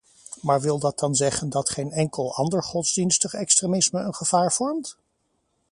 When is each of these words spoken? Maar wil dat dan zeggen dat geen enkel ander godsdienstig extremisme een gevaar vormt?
Maar 0.41 0.61
wil 0.61 0.79
dat 0.79 0.99
dan 0.99 1.15
zeggen 1.15 1.49
dat 1.49 1.69
geen 1.69 1.91
enkel 1.91 2.35
ander 2.35 2.63
godsdienstig 2.63 3.33
extremisme 3.33 3.99
een 3.99 4.15
gevaar 4.15 4.53
vormt? 4.53 4.97